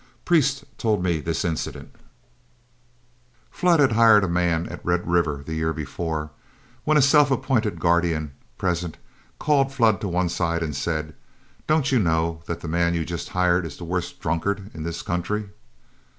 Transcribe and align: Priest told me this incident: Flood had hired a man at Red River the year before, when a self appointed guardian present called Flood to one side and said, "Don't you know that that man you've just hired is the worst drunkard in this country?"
Priest 0.25 0.63
told 0.79 1.03
me 1.03 1.19
this 1.19 1.45
incident: 1.45 1.91
Flood 3.51 3.79
had 3.79 3.91
hired 3.91 4.23
a 4.23 4.27
man 4.27 4.67
at 4.67 4.83
Red 4.83 5.07
River 5.07 5.43
the 5.45 5.53
year 5.53 5.73
before, 5.73 6.31
when 6.85 6.97
a 6.97 7.03
self 7.03 7.29
appointed 7.29 7.79
guardian 7.79 8.31
present 8.57 8.97
called 9.37 9.71
Flood 9.71 10.01
to 10.01 10.07
one 10.07 10.27
side 10.29 10.63
and 10.63 10.75
said, 10.75 11.13
"Don't 11.67 11.91
you 11.91 11.99
know 11.99 12.41
that 12.47 12.61
that 12.61 12.67
man 12.67 12.95
you've 12.95 13.05
just 13.05 13.29
hired 13.29 13.63
is 13.63 13.77
the 13.77 13.83
worst 13.83 14.19
drunkard 14.19 14.71
in 14.73 14.81
this 14.81 15.03
country?" 15.03 15.49